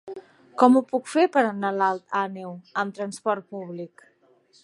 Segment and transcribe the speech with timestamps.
[0.61, 2.55] Com ho puc fer per anar a Alt Àneu
[2.85, 4.07] amb trasport públic?